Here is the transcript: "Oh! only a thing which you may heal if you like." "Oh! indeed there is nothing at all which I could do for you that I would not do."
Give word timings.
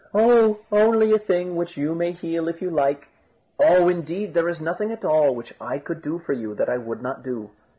"Oh! 0.15 0.57
only 0.71 1.13
a 1.13 1.19
thing 1.19 1.55
which 1.55 1.77
you 1.77 1.93
may 1.93 2.11
heal 2.11 2.47
if 2.47 2.59
you 2.59 2.71
like." 2.71 3.07
"Oh! 3.59 3.87
indeed 3.87 4.33
there 4.33 4.49
is 4.49 4.59
nothing 4.59 4.91
at 4.91 5.05
all 5.05 5.35
which 5.35 5.53
I 5.61 5.77
could 5.77 6.01
do 6.01 6.17
for 6.17 6.33
you 6.33 6.55
that 6.55 6.69
I 6.69 6.79
would 6.79 7.03
not 7.03 7.21
do." 7.21 7.51